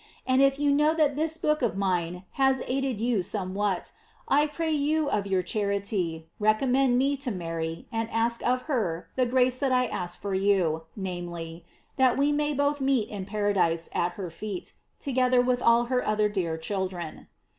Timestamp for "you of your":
4.71-5.43